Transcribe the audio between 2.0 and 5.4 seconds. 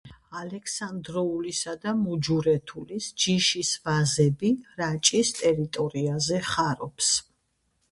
მუჯურეთულის ჯიშის ვაზები რაჭის